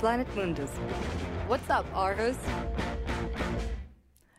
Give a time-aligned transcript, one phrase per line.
[0.00, 0.70] Planet Mundus.
[1.46, 2.38] What's up, Aarhus?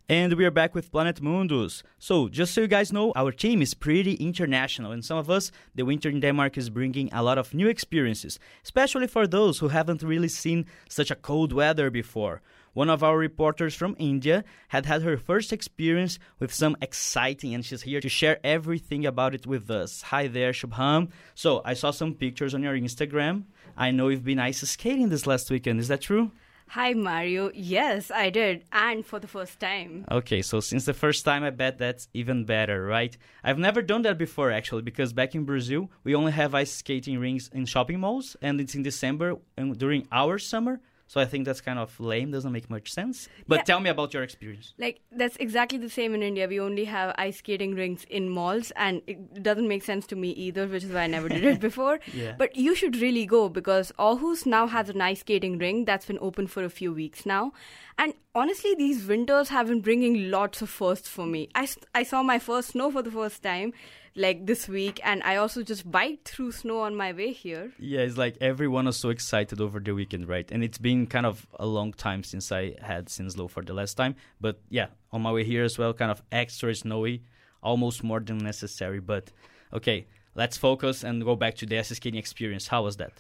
[0.10, 1.84] And we are back with Planet Mundus.
[2.00, 5.52] So, just so you guys know, our team is pretty international, and some of us,
[5.76, 9.68] the winter in Denmark is bringing a lot of new experiences, especially for those who
[9.68, 12.42] haven't really seen such a cold weather before.
[12.74, 17.64] One of our reporters from India had had her first experience with some exciting, and
[17.64, 20.02] she's here to share everything about it with us.
[20.04, 21.12] Hi there, Shubham.
[21.36, 23.44] So, I saw some pictures on your Instagram.
[23.78, 26.32] I know you've been ice skating this last weekend, is that true?
[26.70, 27.52] Hi, Mario.
[27.54, 30.06] Yes, I did, and for the first time.
[30.10, 33.18] Okay, so since the first time, I bet that's even better, right?
[33.44, 37.20] I've never done that before, actually, because back in Brazil, we only have ice skating
[37.20, 40.80] rinks in shopping malls, and it's in December and during our summer.
[41.12, 43.28] So I think that's kind of lame, doesn't make much sense.
[43.46, 43.64] But Yeah.
[43.64, 44.74] tell me about your experience.
[44.78, 46.48] Like, that's exactly the same in India.
[46.48, 50.30] We only have ice skating rinks in malls, and it doesn't make sense to me
[50.46, 52.00] either, which is why I never did it before.
[52.14, 52.36] Yeah.
[52.38, 56.20] But you should really go because Aarhus now has an ice skating rink that's been
[56.22, 57.52] open for a few weeks now.
[57.98, 61.50] And honestly, these winters have been bringing lots of firsts for me.
[61.54, 63.74] I, I saw my first snow for the first time,
[64.16, 67.72] like this week, and I also just biked through snow on my way here.
[67.80, 70.50] Yeah, it's like everyone was so excited over the weekend, right?
[70.52, 73.96] And it's been kind of a long time since I had Sinslow for the last
[73.96, 74.16] time.
[74.40, 77.24] But yeah, on my way here as well, kind of extra snowy,
[77.64, 79.00] almost more than necessary.
[79.00, 79.32] But
[79.74, 82.68] okay, let's focus and go back to the ice skating experience.
[82.68, 83.14] How was that?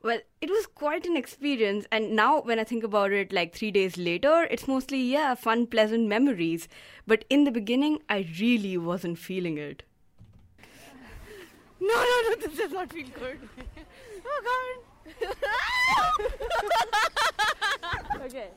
[0.00, 3.72] Well, it was quite an experience, and now when I think about it, like three
[3.72, 6.68] days later, it's mostly, yeah, fun, pleasant memories.
[7.04, 9.82] But in the beginning, I really wasn't feeling it.
[11.80, 13.38] No, no, no, this does not feel good.
[14.26, 14.78] oh,
[15.24, 15.36] God.
[18.22, 18.48] okay.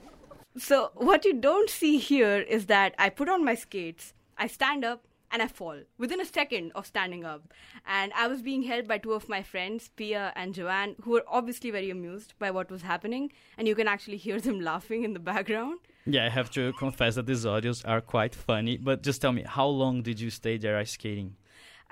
[0.58, 4.84] So, what you don't see here is that I put on my skates, I stand
[4.84, 7.54] up, and I fall within a second of standing up.
[7.86, 11.24] And I was being held by two of my friends, Pia and Joanne, who were
[11.28, 13.32] obviously very amused by what was happening.
[13.58, 15.80] And you can actually hear them laughing in the background.
[16.06, 18.78] Yeah, I have to confess that these audios are quite funny.
[18.78, 21.36] But just tell me, how long did you stay there ice skating?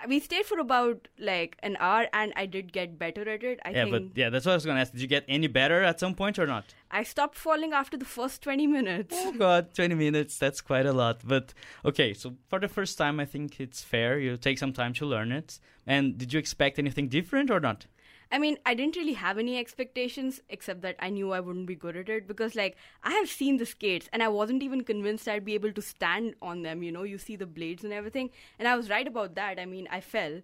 [0.08, 3.60] We stayed for about like an hour, and I did get better at it.
[3.66, 4.92] I yeah, think but yeah, that's what I was gonna ask.
[4.92, 6.66] Did you get any better at some point or not?
[6.92, 9.16] I stopped falling after the first 20 minutes.
[9.18, 11.22] Oh god, 20 minutes, that's quite a lot.
[11.24, 11.54] But
[11.86, 14.20] okay, so for the first time, I think it's fair.
[14.20, 15.60] You take some time to learn it.
[15.86, 17.86] And did you expect anything different or not?
[18.32, 21.76] I mean, I didn't really have any expectations except that I knew I wouldn't be
[21.76, 25.28] good at it because, like, I have seen the skates and I wasn't even convinced
[25.28, 26.84] I'd be able to stand on them.
[26.84, 28.30] You know, you see the blades and everything.
[28.60, 29.60] And I was right about that.
[29.60, 30.42] I mean, I fell.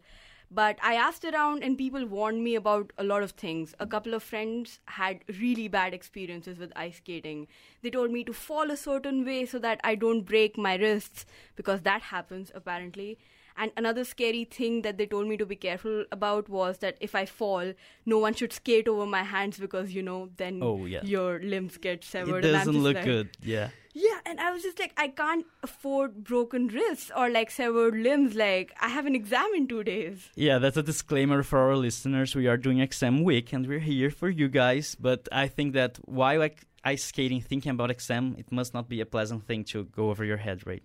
[0.50, 3.75] But I asked around and people warned me about a lot of things.
[3.79, 7.47] A couple of friends had really bad experiences with ice skating.
[7.84, 11.25] They told me to fall a certain way so that I don't break my wrists
[11.56, 13.19] because that happens apparently.
[13.57, 17.16] And another scary thing that they told me to be careful about was that if
[17.16, 17.73] I fall,
[18.05, 21.03] no one should skate over my hands because you know then Oh, yeah.
[21.03, 22.43] your limbs get severed.
[22.43, 23.29] it doesn't look like- good.
[23.41, 23.69] Yeah.
[23.97, 28.35] Yeah, and I was just like, I can't afford broken wrists or like severed limbs.
[28.35, 30.29] Like I have an exam in two days.
[30.35, 32.35] Yeah, that's a disclaimer for our listeners.
[32.35, 34.95] We are doing exam week and we're here for you guys.
[34.99, 38.99] But I think that while like ice skating, thinking about exam, it must not be
[38.99, 40.83] a pleasant thing to go over your head, right?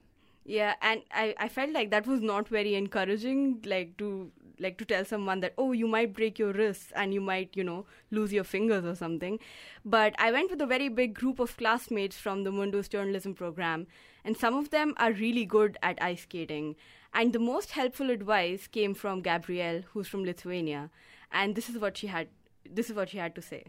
[0.50, 4.84] Yeah, and I, I felt like that was not very encouraging, like to like to
[4.84, 8.32] tell someone that oh you might break your wrists and you might you know lose
[8.32, 9.38] your fingers or something.
[9.84, 13.86] But I went with a very big group of classmates from the Mundus journalism program,
[14.24, 16.74] and some of them are really good at ice skating.
[17.14, 20.90] And the most helpful advice came from Gabrielle, who's from Lithuania,
[21.30, 22.26] and this is what she had.
[22.68, 23.66] This is what she had to say.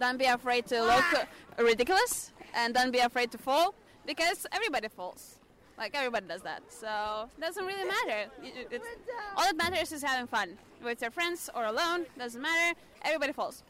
[0.00, 1.26] Don't be afraid to look
[1.58, 3.74] ridiculous and don't be afraid to fall
[4.06, 5.33] because everybody falls.
[5.76, 6.62] Like everybody does that.
[6.68, 8.30] So it doesn't really matter.
[8.42, 8.96] It- it's-
[9.36, 10.58] all that matters is having fun.
[10.82, 12.78] With your friends or alone, doesn't matter.
[13.02, 13.62] Everybody falls.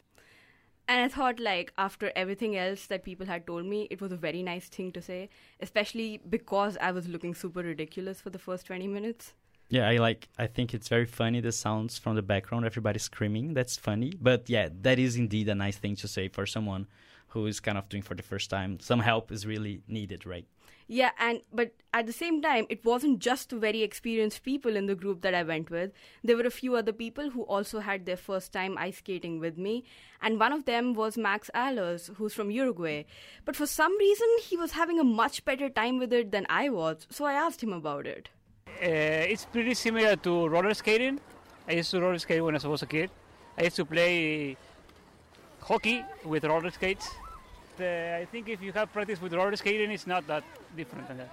[0.87, 4.17] And I thought, like, after everything else that people had told me, it was a
[4.17, 5.29] very nice thing to say,
[5.59, 9.33] especially because I was looking super ridiculous for the first 20 minutes.
[9.69, 10.27] Yeah, I like.
[10.37, 12.65] I think it's very funny the sounds from the background.
[12.67, 13.55] Everybody screaming.
[13.55, 14.13] That's funny.
[14.21, 16.85] But yeah, that is indeed a nice thing to say for someone
[17.29, 18.79] who is kind of doing for the first time.
[18.79, 20.45] Some help is really needed, right?
[20.87, 24.93] Yeah, and but at the same time, it wasn't just very experienced people in the
[24.93, 25.91] group that I went with.
[26.23, 29.57] There were a few other people who also had their first time ice skating with
[29.57, 29.83] me,
[30.21, 33.05] and one of them was Max Allers, who's from Uruguay.
[33.45, 36.69] But for some reason, he was having a much better time with it than I
[36.69, 38.29] was, so I asked him about it.
[38.67, 41.19] Uh, it's pretty similar to roller skating.
[41.67, 43.09] I used to roller skate when I was a kid.
[43.57, 44.57] I used to play
[45.61, 47.09] hockey with roller skates.
[47.79, 50.43] Uh, I think if you have practice with roller skating, it's not that
[50.75, 51.29] different than that.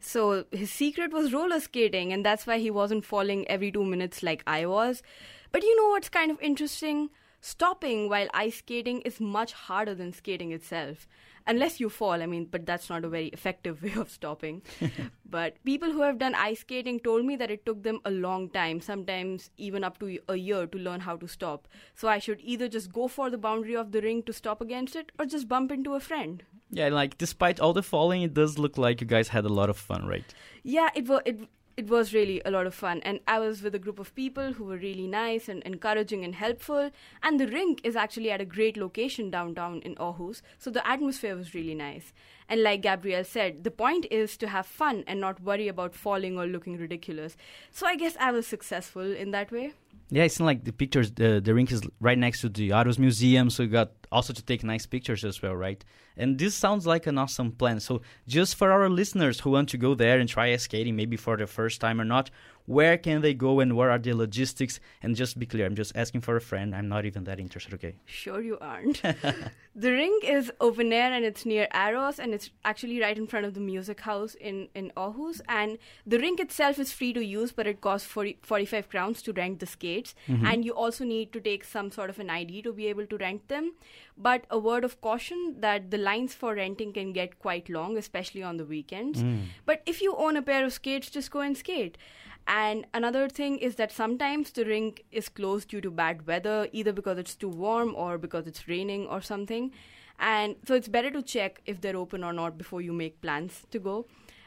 [0.00, 4.22] So his secret was roller skating, and that's why he wasn't falling every two minutes
[4.22, 5.02] like I was.
[5.50, 7.10] But you know what's kind of interesting?
[7.44, 11.06] stopping while ice skating is much harder than skating itself
[11.46, 14.62] unless you fall i mean but that's not a very effective way of stopping.
[15.34, 18.50] But people who have done ice skating told me that it took them a long
[18.50, 21.66] time sometimes even up to a year to learn how to stop.
[21.94, 24.94] So i should either just go for the boundary of the ring to stop against
[24.94, 26.44] it or just bump into a friend.
[26.70, 29.70] Yeah like despite all the falling it does look like you guys had a lot
[29.70, 30.34] of fun right?
[30.62, 33.00] Yeah it was it it was really a lot of fun.
[33.02, 36.34] And i was with a group of people who were really nice and encouraging and
[36.34, 36.90] helpful.
[37.22, 40.42] And the rink is actually at a great location downtown in aarhus.
[40.58, 42.12] So the atmosphere was really nice.
[42.48, 46.38] And like gabrielle said the point is to have fun and not worry about falling
[46.38, 47.36] or looking ridiculous.
[47.70, 49.72] So i guess i was successful in that way.
[50.10, 53.48] Yeah, it's like the pictures, the, the rink is right next to the Aarhus Museum,
[53.48, 55.84] so you got also to take nice pictures as well, right?
[56.16, 57.80] And this sounds like an awesome plan.
[57.80, 61.36] So, just for our listeners who want to go there and try skating, maybe for
[61.36, 62.30] the first time or not,
[62.66, 64.80] where can they go and where are the logistics?
[65.02, 66.74] And just be clear, I'm just asking for a friend.
[66.74, 67.96] I'm not even that interested, okay?
[68.06, 69.02] Sure, you aren't.
[69.74, 73.44] the ring is open air and it's near Aros and it's actually right in front
[73.44, 75.40] of the music house in, in Aarhus.
[75.48, 75.76] And
[76.06, 79.60] the rink itself is free to use, but it costs 40, 45 crowns to rent
[79.60, 80.14] the skates.
[80.26, 80.46] Mm-hmm.
[80.46, 83.16] And you also need to take some sort of an ID to be able to
[83.18, 83.74] rent them.
[84.16, 88.42] But a word of caution that the lines for renting can get quite long, especially
[88.42, 89.22] on the weekends.
[89.22, 89.46] Mm.
[89.66, 91.98] But if you own a pair of skates, just go and skate.
[92.46, 96.92] And another thing is that sometimes the rink is closed due to bad weather, either
[96.92, 99.72] because it's too warm or because it's raining or something.
[100.18, 103.62] And so it's better to check if they're open or not before you make plans
[103.70, 104.06] to go.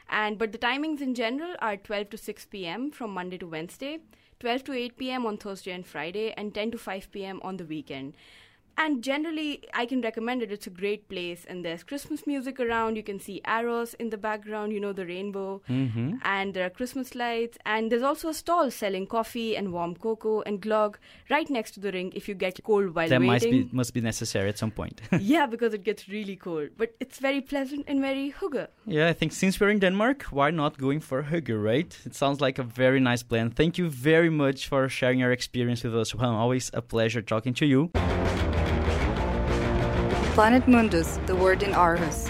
[0.09, 2.91] And but the timings in general are 12 to 6 p.m.
[2.91, 3.99] from Monday to Wednesday,
[4.39, 5.25] 12 to 8 p.m.
[5.25, 7.41] on Thursday and Friday, and 10 to 5 p.m.
[7.43, 8.13] on the weekend
[8.77, 10.51] and generally i can recommend it.
[10.51, 12.95] It's a great place and there's christmas music around.
[12.95, 15.61] You can see Aros in the background you know the rainbow.
[15.69, 16.15] Mm-hmm.
[16.23, 17.57] and there are christmas lights.
[17.65, 20.95] And there's also a stall selling coffee and warm cocoa and glögg
[21.29, 23.93] right next to the ring if you get cold while that waiting must be must
[23.93, 25.01] be necessary at some point.
[25.19, 26.69] Yeah because it gets really cold.
[26.77, 28.67] But it's very pleasant and very hygge.
[28.85, 31.97] Yeah i think since we're in denmark why not going for hygge right?
[32.05, 33.51] It sounds like a very nice plan.
[33.51, 36.15] Thank you very much for sharing your experience with us.
[36.15, 37.91] Well always a pleasure talking to you
[40.37, 42.29] Planet Mundus, the word in Aarhus.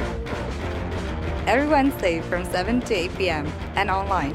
[1.45, 3.45] Every Wednesday from 7 to 8 p.m.
[3.75, 4.33] and online.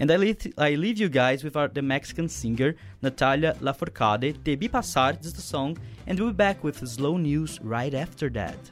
[0.00, 4.42] And I leave, I leave you guys with our, the Mexican singer Natalia Lafourcade.
[4.42, 5.76] Te vi pasar is the song,
[6.06, 8.70] and we'll be back with slow news right after that.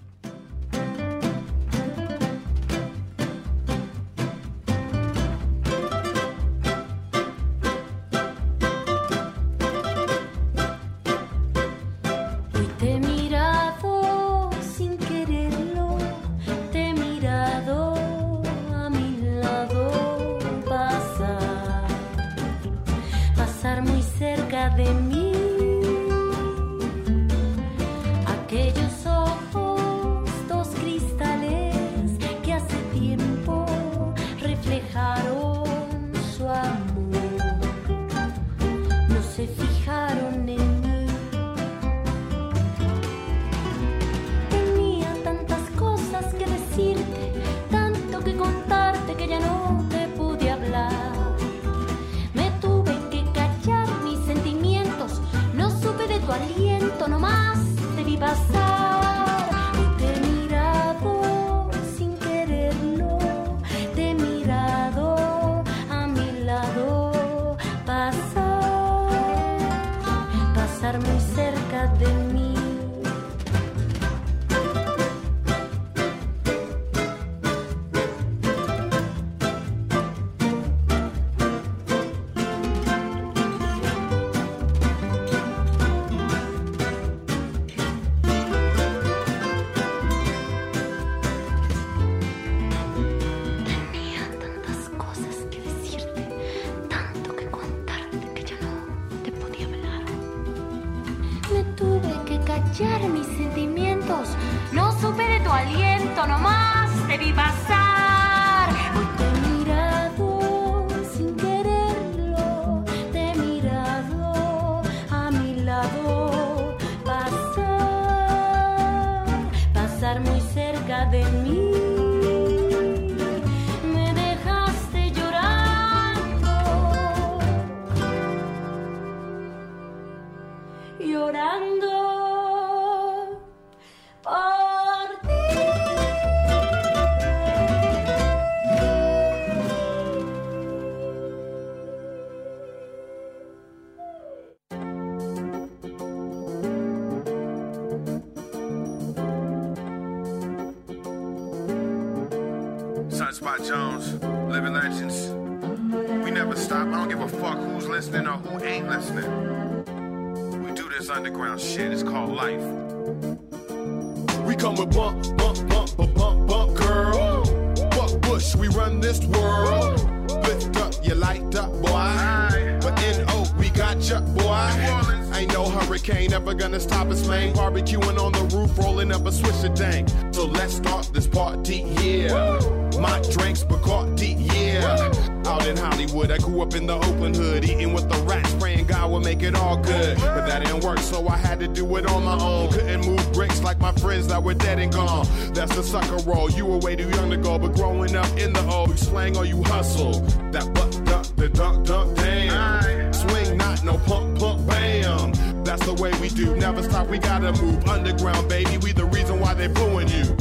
[180.68, 182.60] Let's start this party, yeah.
[183.00, 185.50] My drinks, Bacardi, yeah.
[185.50, 188.86] Out in Hollywood, I grew up in the Oakland hood, eating with the rats, praying
[188.86, 190.18] God would make it all good.
[190.18, 192.70] But that didn't work, so I had to do it on my own.
[192.70, 195.26] Couldn't move bricks like my friends that were dead and gone.
[195.54, 196.50] That's a sucker roll.
[196.50, 199.38] You were way too young to go, but growing up in the O, you slang
[199.38, 200.20] or you hustle.
[200.50, 203.12] That butt dunk, the dunk dunk, damn.
[203.14, 205.32] Swing not, no pump pump, bam.
[205.64, 206.56] That's the way we do.
[206.56, 208.76] Never stop, we gotta move underground, baby.
[208.78, 210.36] We the reason why they booing you.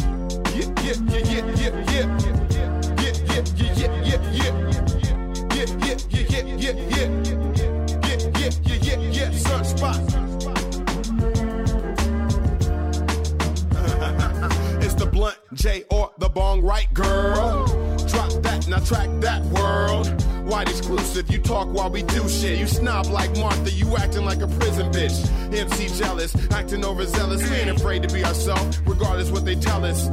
[14.81, 17.65] It's the blunt J or the bong right girl.
[18.07, 20.07] Drop that, now track that world.
[20.47, 22.57] White exclusive, you talk while we do shit.
[22.57, 25.27] You snob like Martha, you acting like a prison bitch.
[25.53, 27.41] MC jealous, acting overzealous.
[27.49, 30.07] We ain't afraid to be ourselves, regardless what they tell us.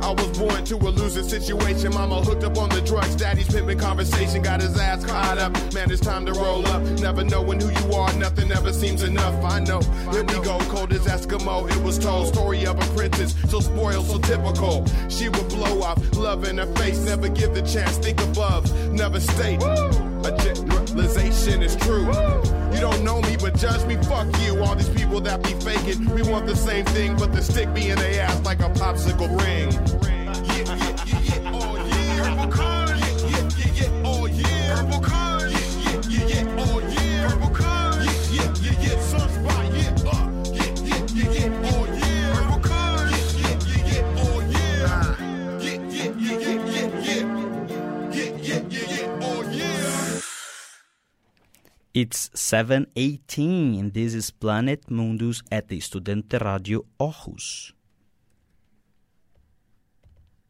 [0.00, 1.92] I was born to a losing situation.
[1.92, 3.16] Mama hooked up on the drugs.
[3.16, 4.42] Daddy's pimping conversation.
[4.42, 5.52] Got his ass caught up.
[5.74, 6.82] Man, it's time to roll up.
[7.00, 8.12] Never knowing who you are.
[8.14, 9.42] Nothing ever seems enough.
[9.44, 9.80] I know.
[10.12, 10.58] Here we go.
[10.70, 11.70] Cold as Eskimo.
[11.70, 12.28] It was told.
[12.28, 13.34] Story of a princess.
[13.50, 14.86] So spoiled, so typical.
[15.08, 15.98] She would blow off.
[16.16, 16.98] Love in her face.
[17.00, 17.98] Never give the chance.
[17.98, 18.72] Think above.
[18.92, 19.62] Never state.
[19.62, 22.06] A generalization is true.
[22.72, 23.96] You don't know me, but judge me.
[23.96, 24.62] Fuck you.
[24.62, 26.14] All these people that be faking.
[26.14, 29.28] We want the same thing, but the stick be in their ass like a popsicle
[29.42, 29.97] ring.
[51.98, 57.72] It's 7.18 and this is Planet Mundus at the Studente Radio Aarhus.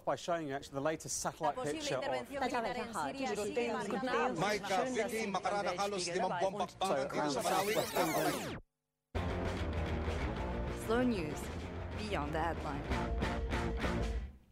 [0.05, 2.13] by showing you actually the latest satellite picture of 大
[4.37, 8.57] Micah, Vicky, makarana halos limang buwang bakbakan dito sa Malawi.
[10.85, 11.41] Slow news
[11.97, 12.85] beyond the headline.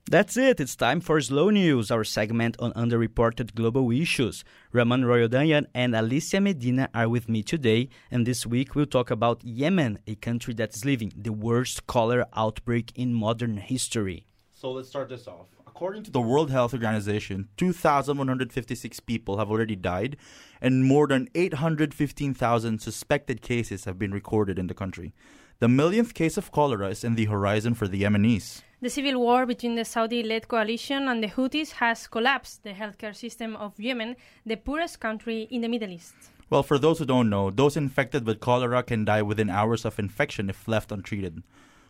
[0.09, 0.61] That's it.
[0.61, 4.45] It's time for Slow News, our segment on underreported global issues.
[4.71, 9.43] Raman Royodanyan and Alicia Medina are with me today, and this week we'll talk about
[9.43, 14.29] Yemen, a country that is living the worst cholera outbreak in modern history.
[14.55, 15.49] So let's start this off.
[15.67, 20.17] According to the World Health Organization, 2,156 people have already died,
[20.61, 25.15] and more than 815,000 suspected cases have been recorded in the country.
[25.59, 28.61] The millionth case of cholera is in the horizon for the Yemenis.
[28.83, 33.17] The civil war between the Saudi led coalition and the Houthis has collapsed the healthcare
[33.17, 36.15] system of Yemen, the poorest country in the Middle East.
[36.51, 39.99] Well, for those who don't know, those infected with cholera can die within hours of
[39.99, 41.43] infection if left untreated.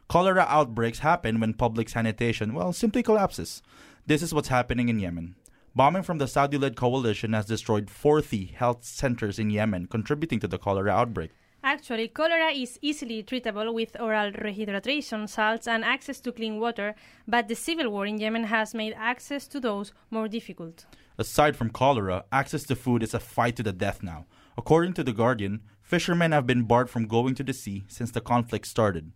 [0.06, 3.62] Cholera outbreaks happen when public sanitation, well, simply collapses.
[4.06, 5.34] This is what's happening in Yemen.
[5.74, 10.46] Bombing from the Saudi led coalition has destroyed 40 health centers in Yemen, contributing to
[10.46, 11.32] the cholera outbreak.
[11.66, 16.94] Actually, cholera is easily treatable with oral rehydration salts and access to clean water,
[17.26, 20.86] but the civil war in Yemen has made access to those more difficult.
[21.18, 24.26] Aside from cholera, access to food is a fight to the death now.
[24.56, 28.20] According to The Guardian, fishermen have been barred from going to the sea since the
[28.20, 29.10] conflict started.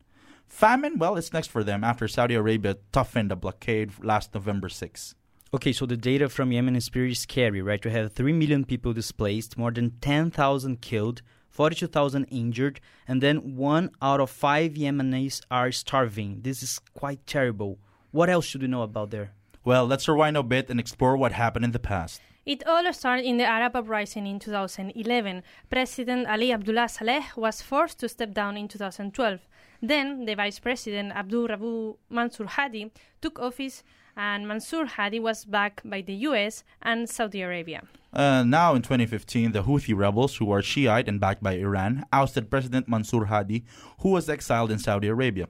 [0.49, 5.14] Famine, well, it's next for them after Saudi Arabia toughened the blockade last November 6.
[5.54, 7.85] Okay, so the data from Yemen is pretty scary, right?
[7.85, 13.90] We have 3 million people displaced, more than 10,000 killed, 42,000 injured, and then one
[14.00, 16.40] out of five Yemenis are starving.
[16.42, 17.78] This is quite terrible.
[18.11, 19.33] What else should we know about there?
[19.64, 22.21] Well, let's rewind a bit and explore what happened in the past.
[22.47, 25.42] It all started in the Arab uprising in 2011.
[25.69, 29.40] President Ali Abdullah Saleh was forced to step down in 2012.
[29.83, 32.90] Then the vice president Abdul Rabu Mansur Hadi
[33.21, 33.83] took office,
[34.17, 37.83] and Mansur Hadi was backed by the US and Saudi Arabia.
[38.12, 42.50] Uh, now, in 2015, the Houthi rebels, who are Shiite and backed by Iran, ousted
[42.50, 43.64] President Mansur Hadi,
[44.00, 45.49] who was exiled in Saudi Arabia.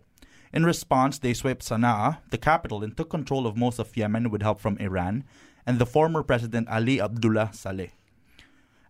[0.52, 4.42] In response, they swept Sana'a, the capital, and took control of most of Yemen with
[4.42, 5.24] help from Iran
[5.66, 7.90] and the former President Ali Abdullah Saleh.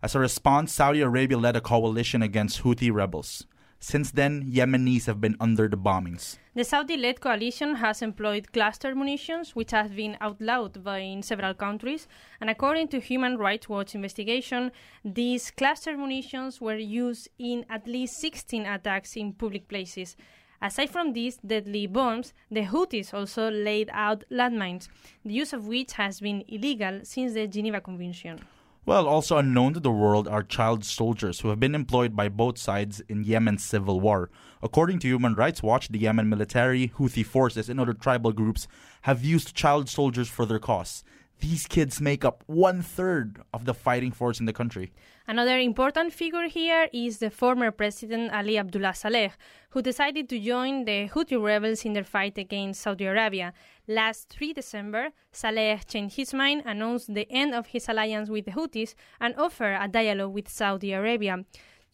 [0.01, 3.45] As a response, Saudi Arabia led a coalition against Houthi rebels.
[3.83, 6.37] Since then, Yemenis have been under the bombings.
[6.53, 11.55] The Saudi led coalition has employed cluster munitions, which have been outlawed by in several
[11.55, 12.07] countries.
[12.39, 14.71] And according to Human Rights Watch investigation,
[15.03, 20.15] these cluster munitions were used in at least 16 attacks in public places.
[20.61, 24.89] Aside from these deadly bombs, the Houthis also laid out landmines,
[25.25, 28.39] the use of which has been illegal since the Geneva Convention.
[28.83, 32.57] Well, also unknown to the world are child soldiers who have been employed by both
[32.57, 34.31] sides in Yemen's civil war.
[34.63, 38.67] According to Human Rights Watch, the Yemen military, Houthi forces, and other tribal groups
[39.03, 41.03] have used child soldiers for their cause.
[41.41, 44.93] These kids make up one third of the fighting force in the country.
[45.27, 49.31] Another important figure here is the former president Ali Abdullah Saleh,
[49.71, 53.53] who decided to join the Houthi rebels in their fight against Saudi Arabia.
[53.87, 58.51] Last 3 December, Saleh changed his mind, announced the end of his alliance with the
[58.51, 61.43] Houthis, and offered a dialogue with Saudi Arabia.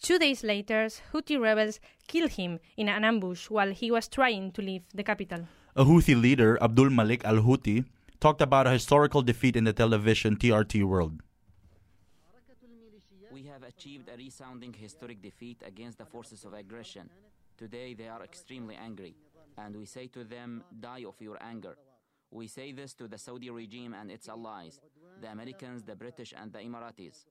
[0.02, 4.62] Two days later, Houthi rebels killed him in an ambush while he was trying to
[4.62, 5.48] leave the capital.
[5.78, 7.86] A Houthi leader, Abdul Malik al Houthi,
[8.20, 11.22] talked about a historical defeat in the television TRT world.
[13.32, 17.10] We have achieved a resounding historic defeat against the forces of aggression.
[17.58, 19.16] Today they are extremely angry,
[19.58, 21.78] and we say to them, Die of your anger.
[22.32, 24.80] We say this to the Saudi regime and its allies,
[25.22, 27.26] the Americans, the British, and the Emiratis.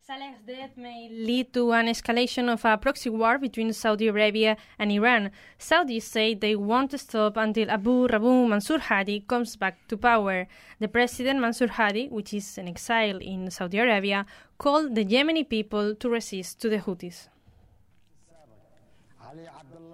[0.00, 4.90] Saleh's death may lead to an escalation of a proxy war between Saudi Arabia and
[4.90, 5.30] Iran.
[5.58, 10.46] Saudis say they won't stop until Abu Rabu Mansur Hadi comes back to power.
[10.80, 14.24] The president Mansur Hadi, which is in exile in Saudi Arabia,
[14.56, 17.28] called the Yemeni people to resist to the Houthis.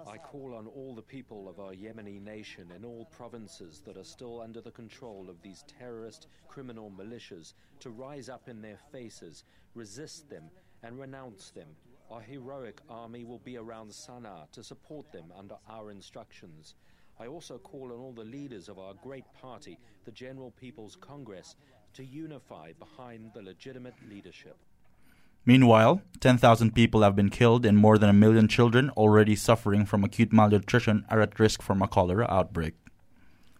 [0.07, 4.03] I call on all the people of our Yemeni nation in all provinces that are
[4.03, 9.43] still under the control of these terrorist criminal militias to rise up in their faces,
[9.73, 10.43] resist them,
[10.83, 11.67] and renounce them.
[12.09, 16.75] Our heroic army will be around Sana'a to support them under our instructions.
[17.19, 21.57] I also call on all the leaders of our great party, the General People's Congress,
[21.93, 24.57] to unify behind the legitimate leadership.
[25.45, 30.03] Meanwhile, 10,000 people have been killed and more than a million children already suffering from
[30.03, 32.73] acute malnutrition are at risk from a cholera outbreak.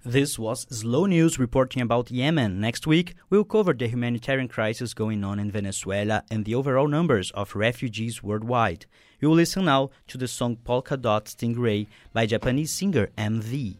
[0.04, 2.60] This was Slow News reporting about Yemen.
[2.60, 7.32] Next week, we'll cover the humanitarian crisis going on in Venezuela and the overall numbers
[7.32, 8.86] of refugees worldwide.
[9.20, 13.78] You will listen now to the song Polka Dot Stingray by Japanese singer MV.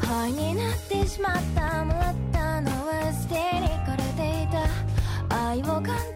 [0.00, 1.84] 灰になってしまった。
[1.84, 4.68] もらったのは捨てに枯れていた。
[5.48, 6.13] 愛を感じ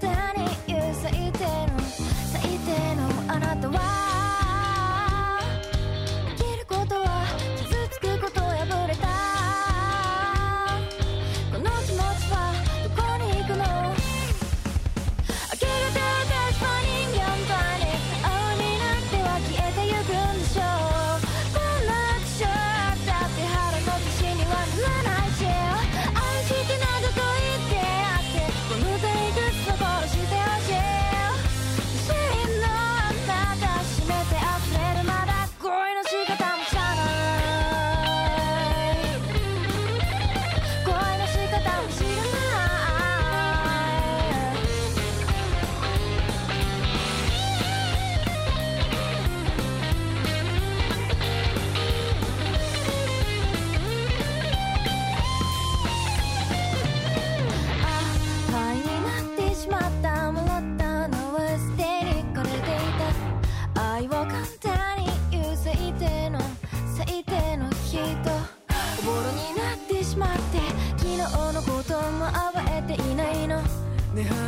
[74.18, 74.47] Nihon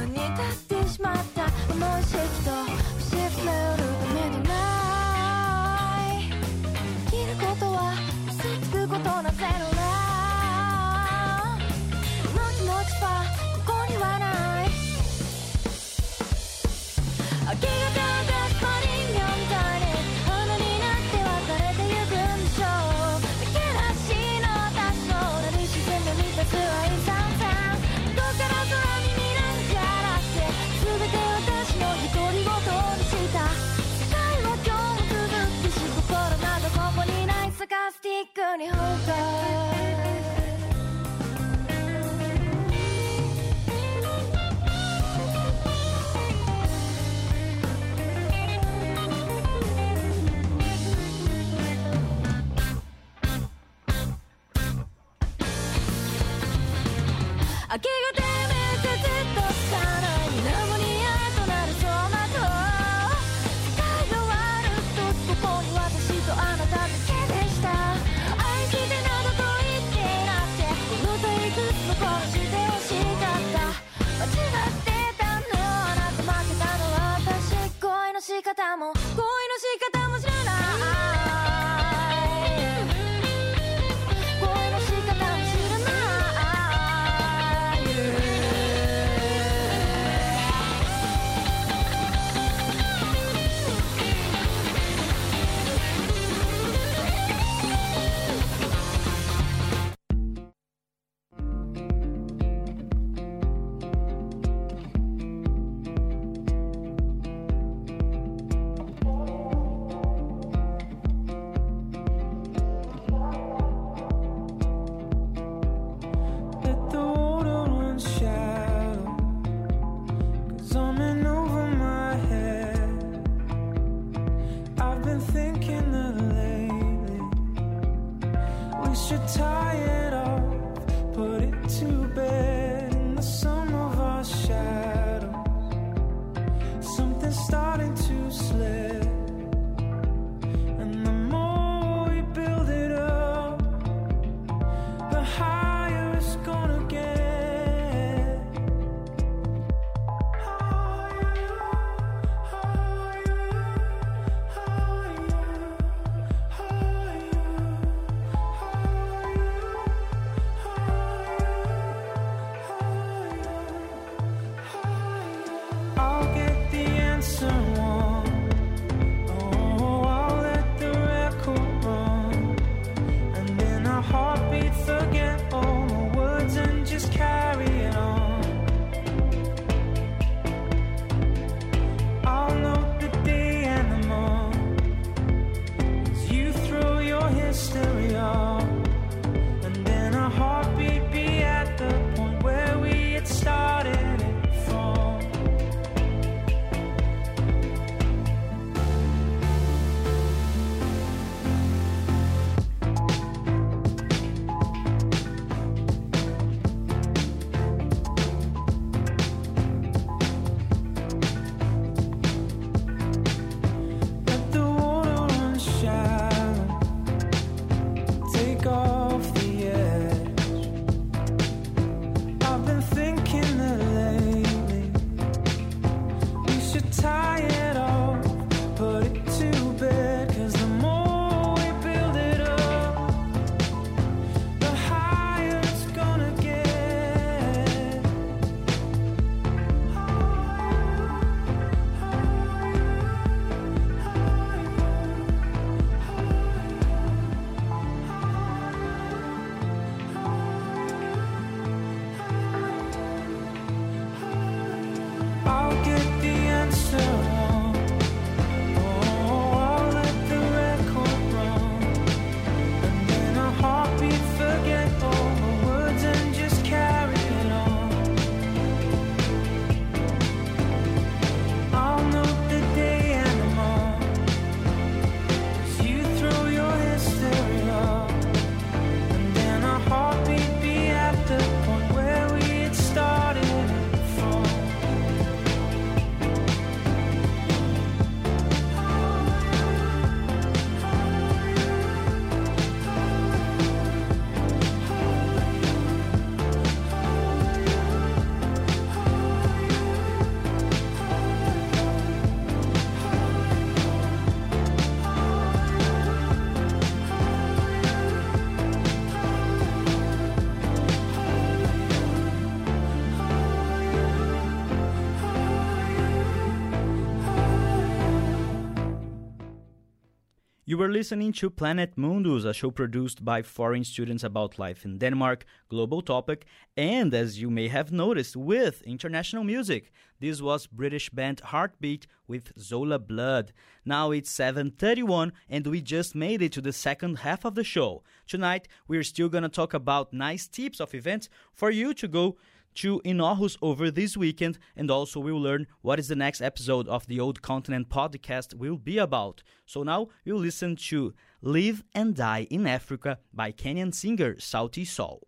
[320.80, 325.44] were listening to Planet Mundus, a show produced by foreign students about life in Denmark,
[325.68, 329.92] global topic, and as you may have noticed, with international music.
[330.20, 333.52] This was British band Heartbeat with Zola Blood.
[333.84, 338.02] Now it's 7:31 and we just made it to the second half of the show.
[338.26, 342.38] Tonight we're still going to talk about nice tips of events for you to go
[342.76, 346.88] to in Aarhus over this weekend, and also we'll learn what is the next episode
[346.88, 349.42] of the Old Continent podcast will be about.
[349.66, 355.26] So now we'll listen to Live and Die in Africa by Kenyan singer Sauti Sol.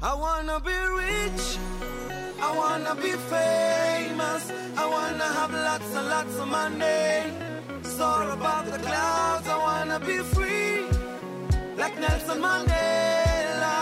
[0.00, 1.67] I wanna be rich.
[2.48, 4.44] I wanna be famous.
[4.82, 7.32] I wanna have lots and lots of money.
[7.96, 9.46] Soar above the clouds.
[9.48, 10.86] I wanna be free.
[11.76, 13.76] like Nelson Mandela.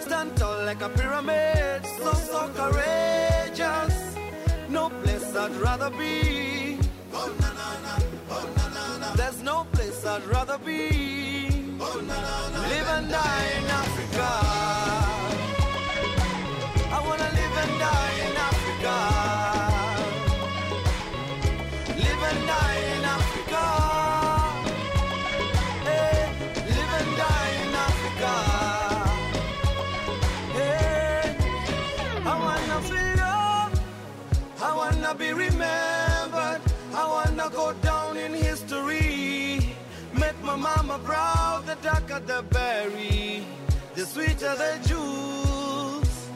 [0.00, 3.96] Stand tall like a pyramid, so so courageous.
[4.68, 6.78] No place I'd rather be.
[7.12, 7.94] Oh, na, na, na.
[8.30, 9.14] Oh, na, na, na.
[9.14, 10.80] There's no place I'd rather be.
[11.80, 12.60] Oh, na, na, na.
[12.72, 15.03] Live and die in Africa.
[40.94, 43.44] Mama proud, the darker the berry,
[43.94, 46.28] the sweeter the juice.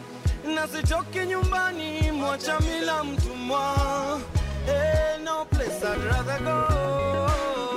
[0.44, 4.20] Nasitoke nyumbani, mwacha mila mtumwa.
[4.66, 7.67] Hey, eh, no place I'd rather go.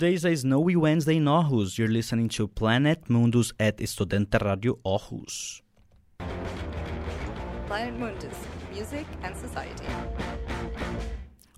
[0.00, 1.76] Today is a snowy Wednesday in Aarhus.
[1.76, 5.60] You're listening to Planet Mundus at Studente Radio Aarhus.
[7.66, 8.38] Planet Mundus,
[8.72, 9.84] music and society.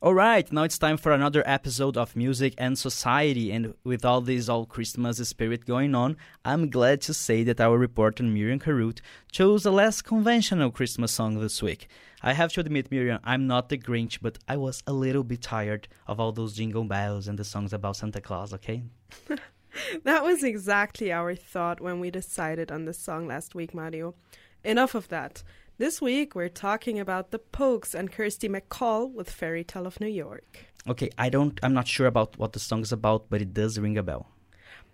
[0.02, 3.52] All right, now it's time for another episode of Music and Society.
[3.52, 7.78] And with all this all Christmas spirit going on, I'm glad to say that our
[7.78, 11.86] reporter Miriam Carut chose a less conventional Christmas song this week.
[12.20, 15.40] I have to admit, Miriam, I'm not the Grinch, but I was a little bit
[15.40, 18.82] tired of all those jingle bells and the songs about Santa Claus, okay?
[20.02, 24.14] That was exactly our thought when we decided on this song last week, Mario.
[24.64, 25.44] Enough of that.
[25.78, 30.06] This week we're talking about the Pogues and Kirsty MacColl with Fairy Tale of New
[30.06, 30.66] York.
[30.87, 33.78] Okay, I don't I'm not sure about what the song is about, but it does
[33.78, 34.28] ring a bell.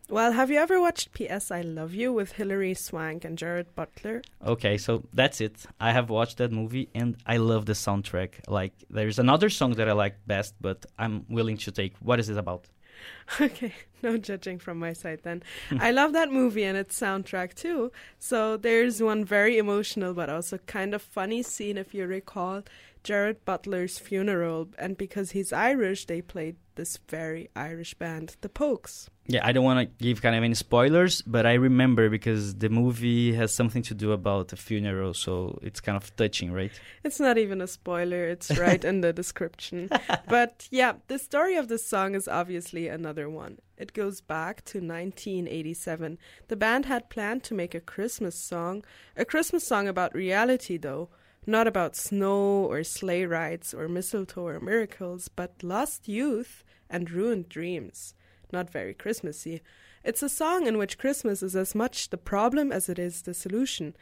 [0.08, 1.50] Well, have you ever watched P.S.
[1.50, 4.22] I Love You with Hilary Swank and Gerard Butler?
[4.46, 5.66] Okay, so that's it.
[5.80, 8.48] I have watched that movie and I love the soundtrack.
[8.48, 11.96] Like there's another song that I like best, but I'm willing to take.
[11.98, 12.68] What is it about?
[13.40, 15.42] Okay, no judging from my side then.
[15.68, 15.78] Hmm.
[15.80, 17.92] I love that movie and its soundtrack too.
[18.18, 22.62] So there's one very emotional but also kind of funny scene if you recall
[23.02, 29.08] Gerard Butler's funeral and because he's Irish they played this very Irish band, The Pogues.
[29.26, 32.70] Yeah, I don't want to give kind of any spoilers, but I remember because the
[32.70, 36.70] movie has something to do about a funeral, so it's kind of touching, right?
[37.04, 39.90] It's not even a spoiler, it's right in the description.
[40.28, 43.58] But yeah, the story of this song is obviously another one.
[43.76, 46.18] It goes back to 1987.
[46.46, 48.84] The band had planned to make a Christmas song,
[49.16, 51.10] a Christmas song about reality though,
[51.48, 57.48] not about snow or sleigh rides or mistletoe or miracles, but lost youth and ruined
[57.48, 58.14] dreams.
[58.52, 59.62] Not very Christmassy.
[60.04, 63.32] It's a song in which Christmas is as much the problem as it is the
[63.32, 63.96] solution.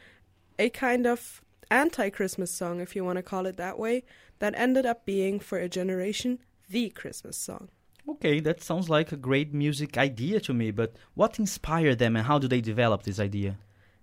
[0.59, 4.03] A kind of anti Christmas song, if you want to call it that way,
[4.41, 7.69] that ended up being, for a generation, the Christmas song.
[8.09, 12.27] Okay, that sounds like a great music idea to me, but what inspired them and
[12.27, 13.57] how do they develop this idea?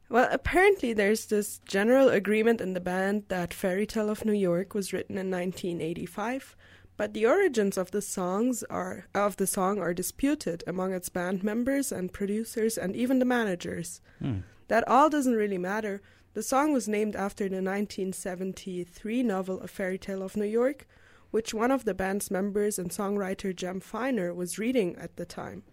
[0.10, 4.74] Well, apparently there's this general agreement in the band that Fairy Tale of New York
[4.74, 6.56] was written in 1985,
[6.96, 11.44] But the origins of the songs are of the song are disputed among its band
[11.44, 14.02] members and producers and even the managers.
[14.20, 14.40] Hmm.
[14.68, 16.02] That all doesn't really matter.
[16.34, 20.88] The song was named after the 1973 novel A Fairy Tale of New York,
[21.32, 25.64] which one of the band's members and songwriter Jem Finer was reading at the time.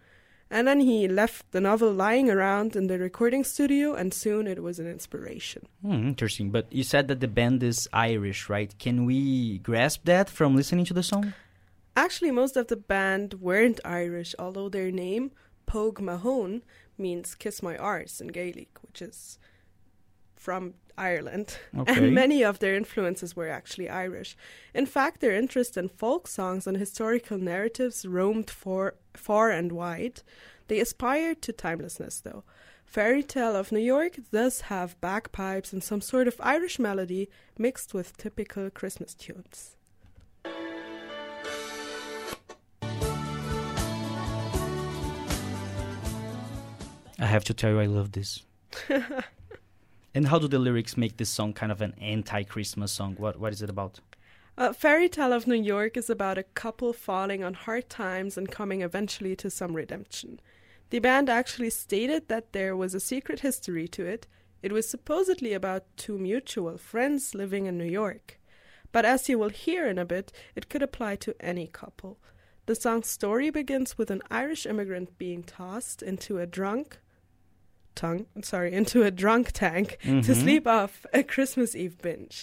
[0.51, 4.63] And then he left the novel lying around in the recording studio, and soon it
[4.63, 5.67] was an inspiration.
[5.83, 6.51] Hmm, interesting.
[6.51, 8.77] But you said that the band is Irish, right?
[8.79, 11.35] Can we grasp that from listening to the song?
[11.97, 15.31] Actually, most of the band weren't Irish, although their name,
[15.67, 16.63] Pogue Mahone,
[16.99, 19.39] means kiss my arse in Gaelic, which is
[20.41, 21.59] from Ireland.
[21.79, 21.95] Okay.
[21.97, 24.37] And many of their influences were actually Irish.
[24.75, 30.23] In fact, their interest in folk songs and historical narratives roamed for, far and wide.
[30.69, 32.43] They aspired to timelessness, though.
[32.85, 37.95] Fairy Tale of New York does have bagpipes and some sort of Irish melody mixed
[37.95, 39.77] with typical Christmas tunes.
[47.19, 48.43] I have to tell you, I love this.
[50.15, 53.15] and how do the lyrics make this song kind of an anti-Christmas song?
[53.19, 54.01] What What is it about?
[54.59, 58.51] Uh, Fairy Tale of New York is about a couple falling on hard times and
[58.51, 60.41] coming eventually to some redemption.
[60.91, 64.27] The band actually stated that there was a secret history to it.
[64.61, 68.39] It was supposedly about two mutual friends living in New York.
[68.93, 72.19] But as you will hear in a bit, it could apply to any couple.
[72.67, 76.99] The song's story begins with an Irish immigrant being tossed into a drunk
[78.03, 80.43] tongue sorry into a drunk tank to Mhm.
[80.43, 82.37] sleep off a Christmas Eve binge.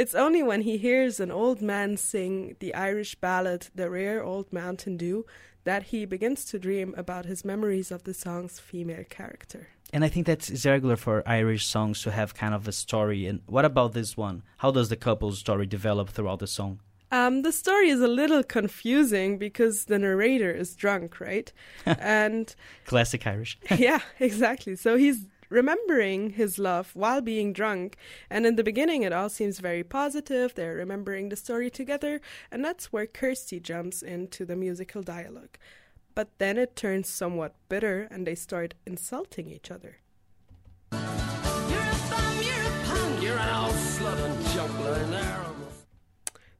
[0.00, 4.48] It's only when he hears an old man sing the Irish ballad The Rare Old
[4.52, 5.24] Mountain Dew
[5.68, 9.62] that he begins to dream about his memories of the song's female character.
[9.94, 13.20] And I think that's is regular for Irish songs to have kind of a story.
[13.30, 14.42] And what about this one?
[14.62, 16.80] How does the couple's story develop throughout the song?
[17.10, 21.52] Um, the story is a little confusing because the narrator is drunk, right?
[21.86, 22.54] and
[22.86, 23.58] Classic Irish.
[23.76, 24.76] yeah, exactly.
[24.76, 27.96] So he's remembering his love while being drunk.
[28.28, 30.54] And in the beginning, it all seems very positive.
[30.54, 32.20] They're remembering the story together.
[32.50, 35.56] And that's where Kirsty jumps into the musical dialogue.
[36.14, 39.98] But then it turns somewhat bitter and they start insulting each other.
[43.20, 43.73] You're an old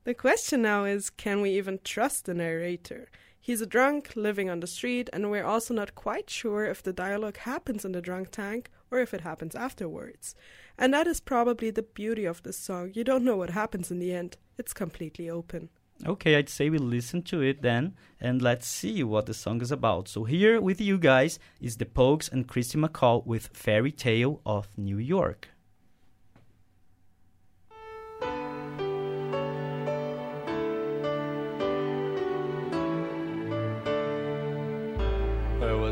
[0.04, 3.08] The question now is can we even trust the narrator?
[3.40, 6.92] He's a drunk living on the street, and we're also not quite sure if the
[6.92, 10.34] dialogue happens in the drunk tank or if it happens afterwards.
[10.76, 12.90] And that is probably the beauty of this song.
[12.92, 15.70] You don't know what happens in the end, it's completely open.
[16.04, 19.72] Okay, I'd say we listen to it then, and let's see what the song is
[19.72, 20.08] about.
[20.08, 24.68] So here with you guys is the Pogues and Kirsty MacColl with Fairy Tale of
[24.76, 25.48] New York.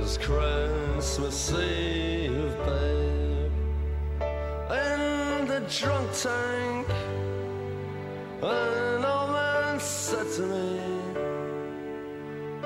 [0.03, 3.53] Was Christmas Eve, babe,
[4.89, 6.89] in the drunk tank.
[8.43, 10.81] An old man said to me,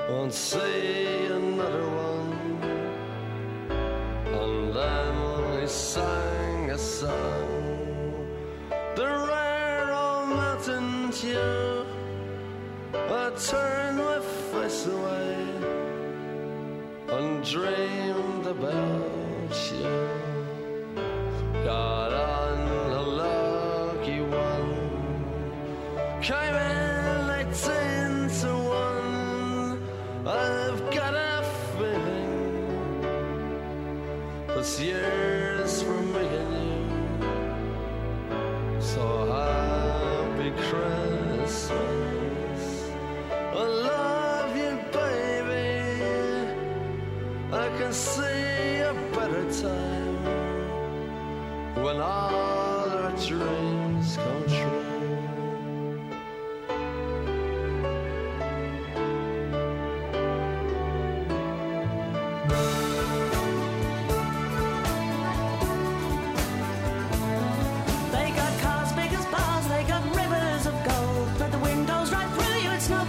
[0.09, 2.33] Won't see another one.
[4.41, 8.27] And then he sang a song,
[8.95, 11.85] the rare old mountain dew.
[12.93, 13.76] I turned
[17.51, 20.09] dreamed about you.
[21.63, 24.75] Got on a lucky one,
[26.21, 29.81] came in eighteen to one.
[30.27, 31.43] I've got a
[31.77, 33.01] feeling
[34.47, 35.16] this year's
[51.87, 54.83] when all our dreams come true.
[68.11, 71.29] They got cars big as bars, they got rivers of gold.
[71.39, 73.07] But the windows right through you, it's no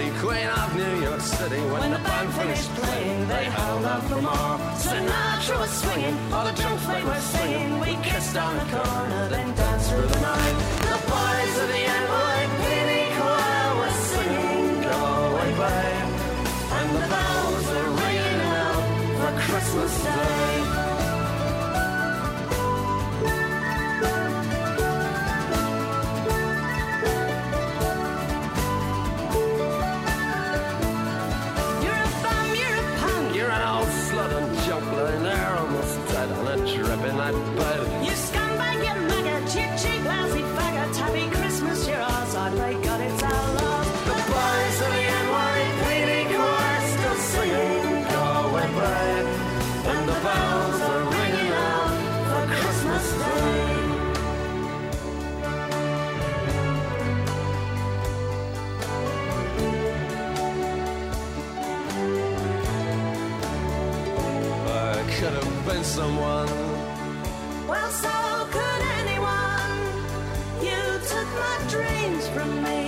[0.00, 3.28] Pretty queen of New York City when, When the band finished playing.
[3.28, 4.56] They held out for more.
[4.80, 7.80] Sinatra was swinging, all the drunks they were singing.
[7.80, 10.56] We kissed on the corner, then danced through the night.
[10.88, 16.08] The boys of the NYPD choir were singing, Go away, babe.
[16.78, 18.84] And the bells were ringing out
[19.20, 20.69] for Christmas Day.
[65.90, 66.48] Someone.
[67.66, 68.16] Well, so
[68.54, 69.78] could anyone.
[70.68, 70.82] You
[71.12, 72.82] took my dreams from me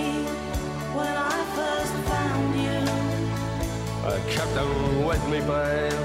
[0.99, 2.81] when I first found you.
[4.15, 6.03] I kept them with me, babe.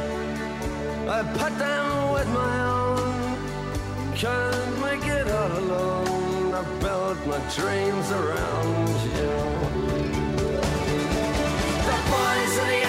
[1.18, 3.16] I put them with my own.
[4.16, 6.54] Can't make it all alone.
[6.62, 9.36] I built my dreams around you.
[11.90, 12.87] The boys of the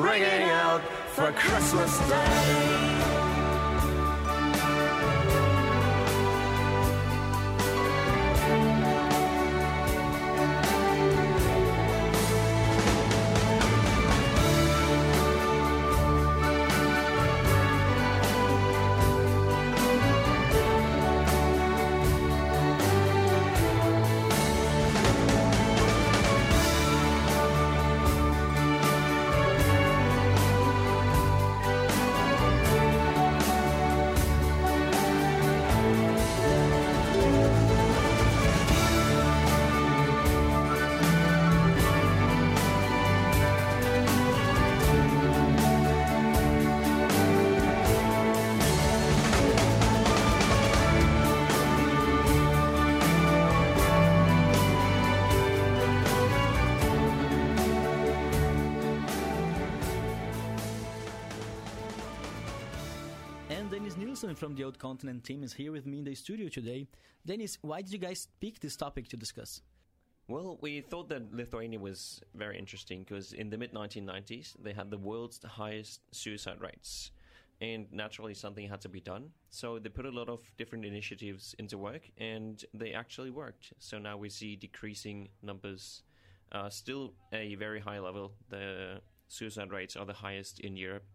[0.00, 0.82] ringing out
[1.14, 3.21] for Christmas Day.
[64.22, 66.86] Nielsen from the Old Continent team is here with me in the studio today.
[67.26, 69.62] Dennis, why did you guys pick this topic to discuss?
[70.28, 74.92] Well, we thought that Lithuania was very interesting because in the mid 1990s they had
[74.92, 77.10] the world's highest suicide rates.
[77.60, 79.30] And naturally, something had to be done.
[79.50, 83.72] So they put a lot of different initiatives into work, and they actually worked.
[83.80, 86.04] So now we see decreasing numbers,
[86.52, 88.34] uh, still a very high level.
[88.50, 91.06] The suicide rates are the highest in Europe,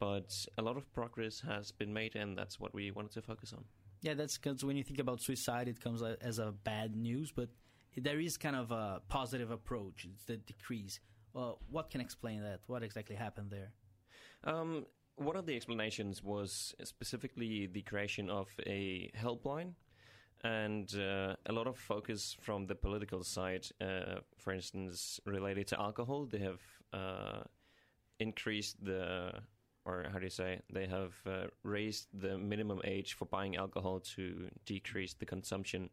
[0.00, 3.52] but a lot of progress has been made, and that's what we wanted to focus
[3.52, 3.64] on.
[4.02, 7.50] Yeah, that's because when you think about suicide, it comes as a bad news, but
[7.96, 10.06] there is kind of a positive approach.
[10.10, 10.98] It's the decrease.
[11.32, 12.60] What can explain that?
[12.66, 13.72] What exactly happened there?
[14.42, 14.86] Um,
[15.16, 19.74] one of the explanations was specifically the creation of a helpline
[20.42, 25.78] and uh, a lot of focus from the political side, uh, for instance, related to
[25.78, 26.24] alcohol.
[26.24, 26.60] They have
[26.94, 27.42] uh,
[28.18, 29.32] increased the,
[29.90, 34.00] or how do you say, they have uh, raised the minimum age for buying alcohol
[34.14, 35.90] to decrease the consumption,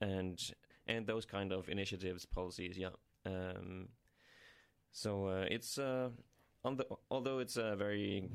[0.00, 0.52] and
[0.86, 2.78] and those kind of initiatives, policies.
[2.78, 2.94] Yeah.
[3.24, 3.88] Um,
[4.92, 6.10] so uh, it's uh,
[6.64, 8.28] on the although it's a very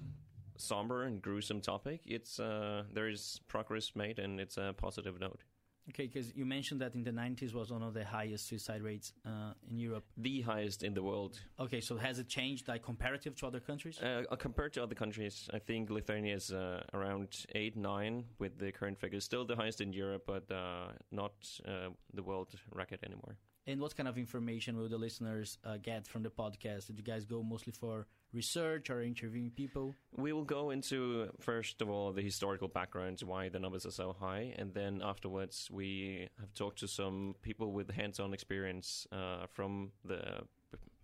[0.57, 5.43] somber and gruesome topic, it's uh, there is progress made and it's a positive note.
[5.89, 9.13] Okay, because you mentioned that in the 90s was one of the highest suicide rates
[9.25, 10.05] uh, in Europe.
[10.17, 11.39] The highest in the world.
[11.59, 13.99] Okay, so has it changed, like comparative to other countries?
[13.99, 18.59] Uh, uh, compared to other countries, I think Lithuania is uh, around eight, nine with
[18.59, 19.25] the current figures.
[19.25, 21.33] Still the highest in Europe, but uh, not
[21.67, 23.37] uh, the world record anymore.
[23.67, 26.87] And what kind of information will the listeners uh, get from the podcast?
[26.87, 29.93] Did you guys go mostly for research or interviewing people?
[30.17, 34.15] We will go into, first of all, the historical background, why the numbers are so
[34.19, 39.91] high, and then afterwards we have talked to some people with hands-on experience uh, from
[40.05, 40.41] the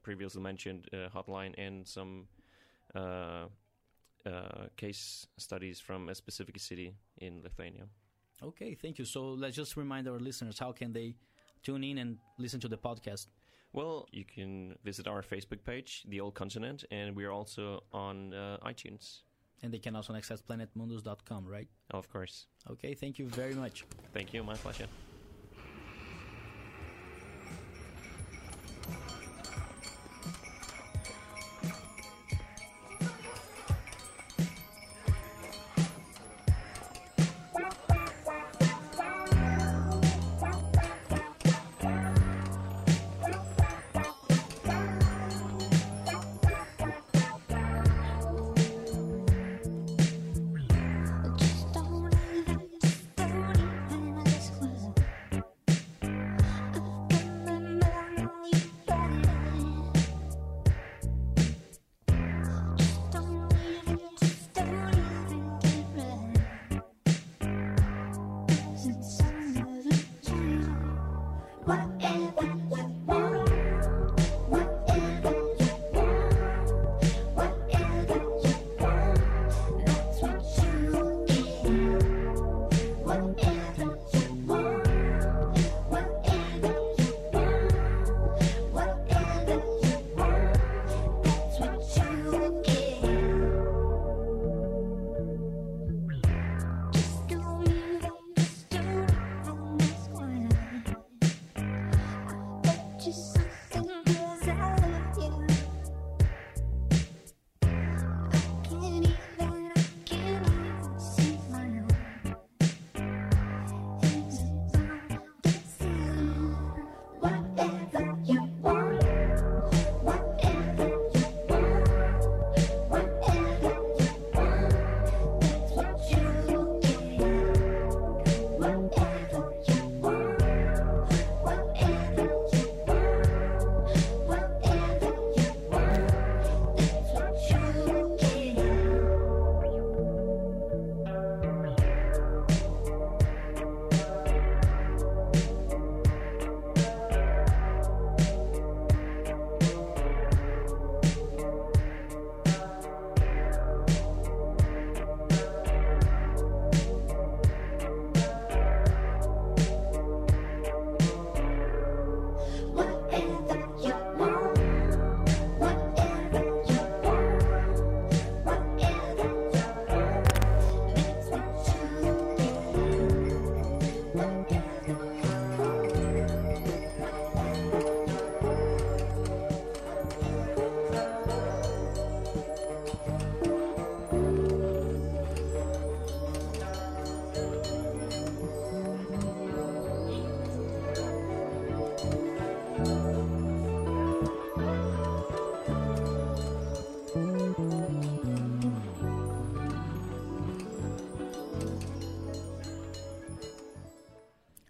[0.02, 2.28] previously mentioned uh, hotline and some
[2.96, 3.46] uh,
[4.26, 7.84] uh, case studies from a specific city in Lithuania.
[8.42, 9.06] Okay, thank you.
[9.06, 11.16] So let's just remind our listeners how can they
[11.68, 13.28] tune in and listen to the podcast?
[13.74, 18.34] Well, you can visit our Facebook page, The Old Continent, and we are also on
[18.34, 19.24] uh, iTunes.
[19.62, 21.68] And they can also access planetmundus.com, right?
[21.92, 22.48] Of course.
[22.72, 23.86] Okay, thank you very much.
[24.14, 24.88] Thank you, my pleasure.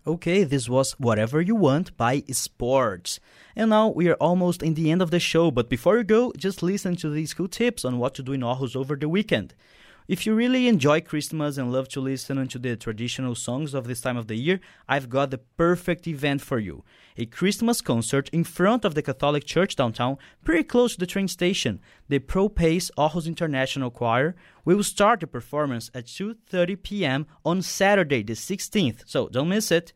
[0.07, 3.19] Okay, this was Whatever You Want by Sports.
[3.57, 6.31] And now we are almost in the end of the show, but before you go,
[6.37, 9.53] just listen to these cool tips on what to do in Aarhus over the weekend.
[10.07, 13.99] If you really enjoy Christmas and love to listen to the traditional songs of this
[13.99, 16.85] time of the year, I've got the perfect event for you.
[17.17, 21.27] A Christmas concert in front of the Catholic Church downtown, pretty close to the train
[21.27, 21.81] station.
[22.07, 27.27] The Pro Pace Aarhus International Choir will start the performance at 2:30 p.m.
[27.43, 29.91] on Saturday the 16th, so don't miss it.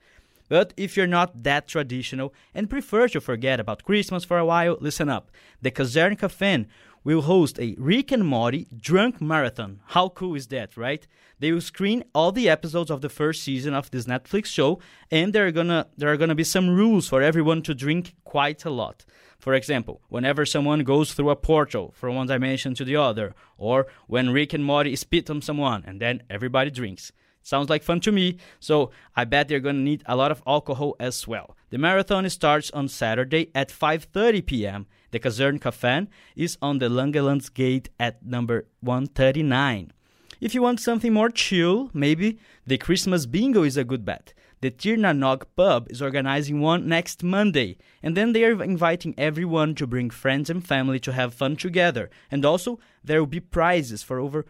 [0.49, 4.75] But if you're not that traditional and prefer to forget about Christmas for a while,
[4.81, 5.31] listen up.
[5.61, 6.65] The Kazerne Café
[7.03, 9.79] will host a Rick and Morty drunk marathon.
[9.87, 11.05] How cool is that, right?
[11.39, 14.79] They will screen all the episodes of the first season of this Netflix show,
[15.09, 18.63] and there are gonna there are gonna be some rules for everyone to drink quite
[18.65, 19.05] a lot.
[19.39, 23.87] For example, whenever someone goes through a portal from one dimension to the other, or
[24.05, 27.11] when Rick and Morty spit on someone, and then everybody drinks.
[27.43, 30.95] Sounds like fun to me, so I bet they're gonna need a lot of alcohol
[30.99, 31.57] as well.
[31.71, 34.85] The marathon starts on Saturday at 5:30 p.m.
[35.11, 39.91] The Kazerne Café is on the Langelandsgade at number 139.
[40.39, 44.33] If you want something more chill, maybe the Christmas bingo is a good bet.
[44.61, 49.87] The Tirnanog pub is organizing one next Monday, and then they are inviting everyone to
[49.87, 52.09] bring friends and family to have fun together.
[52.29, 54.45] And also, there will be prizes for over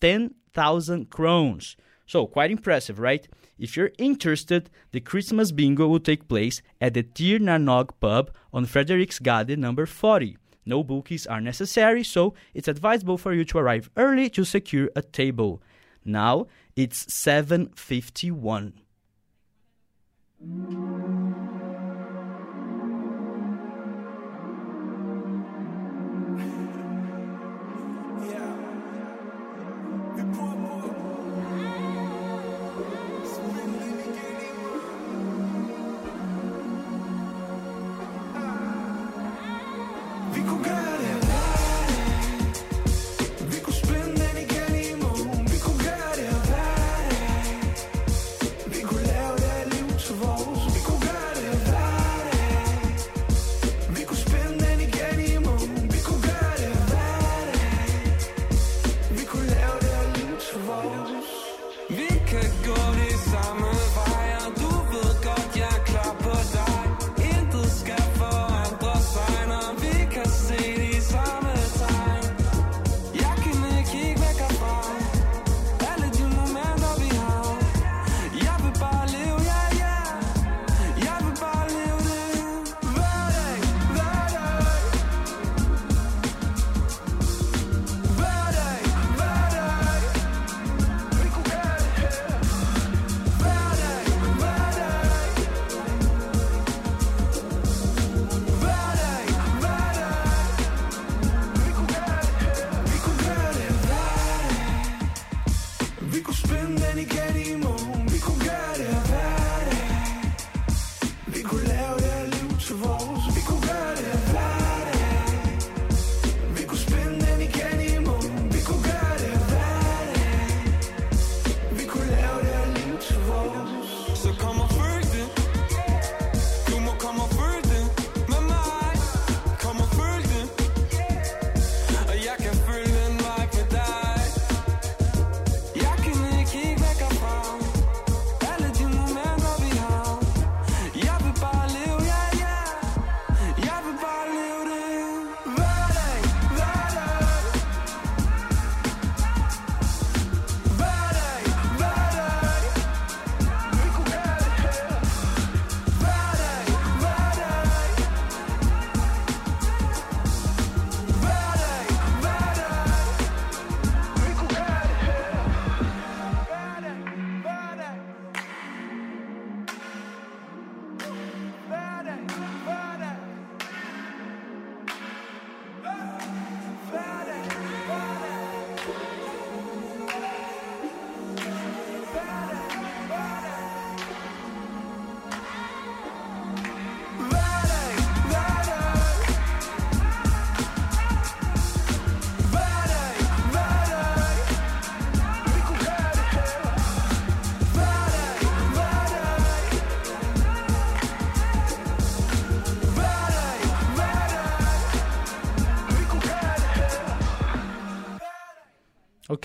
[0.00, 1.76] 10,000 crowns.
[2.06, 3.26] So, quite impressive, right?
[3.58, 9.56] If you're interested, the Christmas bingo will take place at the Tirnanog pub on Frederiksgade
[9.58, 10.36] number 40.
[10.64, 15.02] No bookies are necessary, so it's advisable for you to arrive early to secure a
[15.02, 15.62] table.
[16.04, 16.46] Now
[16.76, 18.72] it's 7:51.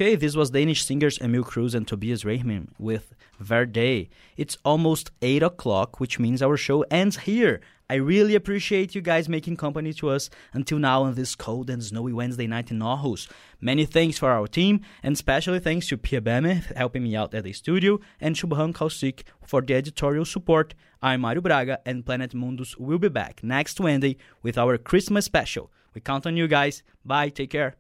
[0.01, 4.09] Okay, this was Danish singers Emil Cruz and Tobias Rahman with Verde.
[4.35, 7.61] It's almost 8 o'clock, which means our show ends here.
[7.87, 11.83] I really appreciate you guys making company to us until now on this cold and
[11.83, 13.29] snowy Wednesday night in Aarhus.
[13.59, 17.43] Many thanks for our team, and especially thanks to Pia Beme helping me out at
[17.43, 20.73] the studio, and Shubham Kausik for the editorial support.
[21.03, 25.71] I'm Mario Braga, and Planet Mundus will be back next Wednesday with our Christmas special.
[25.93, 26.81] We count on you guys.
[27.05, 27.75] Bye, take care.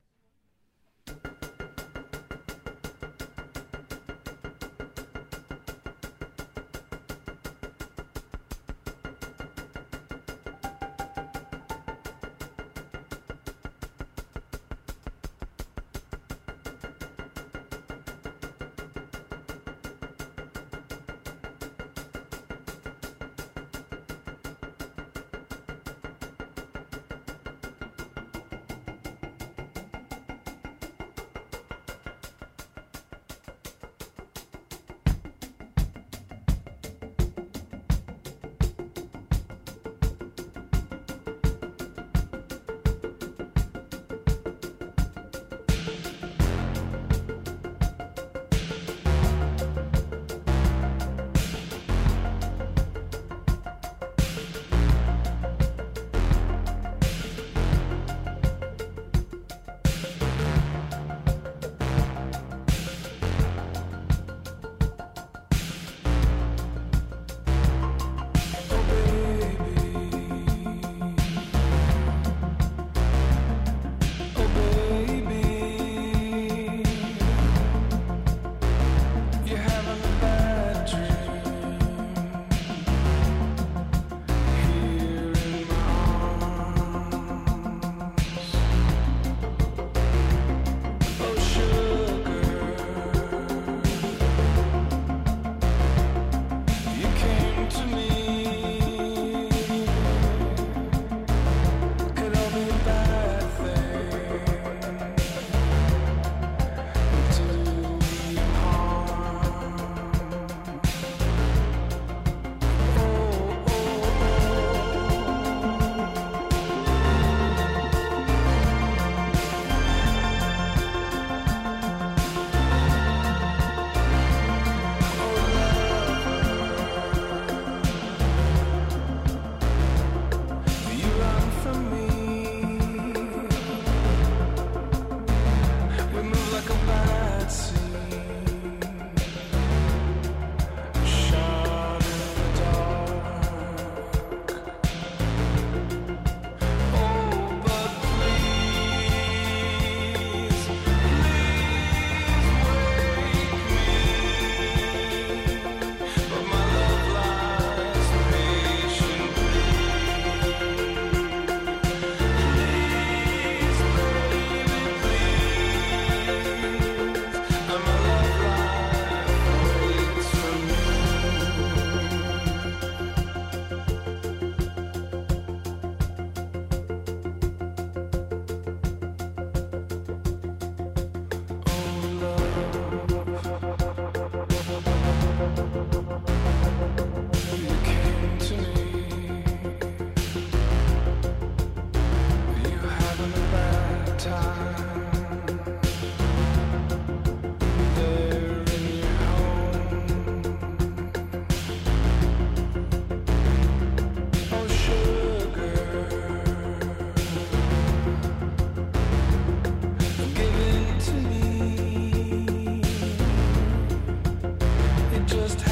[215.31, 215.70] just